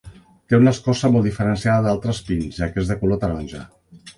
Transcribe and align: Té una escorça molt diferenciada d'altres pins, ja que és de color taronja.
Té 0.53 0.55
una 0.61 0.71
escorça 0.75 1.11
molt 1.15 1.27
diferenciada 1.29 1.83
d'altres 1.89 2.23
pins, 2.31 2.59
ja 2.63 2.71
que 2.73 2.83
és 2.85 2.91
de 2.93 2.99
color 3.05 3.21
taronja. 3.25 3.63